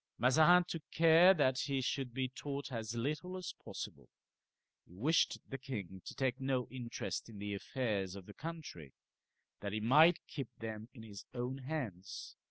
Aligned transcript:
Mazarin 0.17 0.63
took 0.67 0.81
care 0.89 1.31
that 1.35 1.59
he 1.59 1.79
should 1.79 2.11
be 2.11 2.27
taught 2.27 2.71
as 2.71 2.95
little 2.95 3.37
as 3.37 3.53
possible. 3.63 4.09
He 4.83 4.95
wished 4.95 5.37
the 5.47 5.59
king 5.59 6.01
to 6.05 6.15
take 6.15 6.39
no 6.41 6.67
interest 6.71 7.29
in 7.29 7.37
the 7.37 7.53
affairs 7.53 8.15
of 8.15 8.25
the 8.25 8.33
country, 8.33 8.93
that 9.59 9.73
he 9.73 9.79
might 9.79 10.25
keep 10.25 10.49
them 10.57 10.89
in 10.95 11.03
his 11.03 11.23
own 11.35 11.59
hands. 11.59 12.35